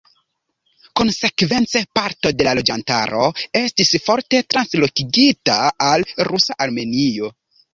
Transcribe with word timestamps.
Konsekvence 1.01 1.81
parto 1.99 2.31
de 2.39 2.47
la 2.47 2.55
loĝantaro 2.61 3.27
estis 3.61 3.93
forte 4.09 4.43
translokigita 4.55 5.59
al 5.91 6.09
rusa 6.33 6.59
Armenio. 6.69 7.31